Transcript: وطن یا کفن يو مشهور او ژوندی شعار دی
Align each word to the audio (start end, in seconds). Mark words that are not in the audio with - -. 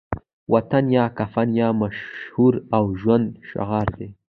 وطن 0.53 0.85
یا 0.97 1.05
کفن 1.17 1.49
يو 1.59 1.69
مشهور 1.81 2.53
او 2.75 2.83
ژوندی 3.01 3.37
شعار 3.49 3.87
دی 3.97 4.07